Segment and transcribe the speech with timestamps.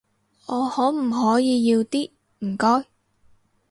[0.47, 2.09] 我可唔可以要啲，
[2.39, 2.87] 唔該？